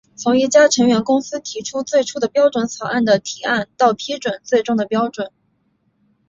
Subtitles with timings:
[0.15, 5.29] 从一家成员公司提出最初的标准草案的提案到批准最终的标准。